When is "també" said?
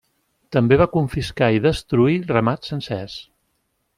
0.55-0.79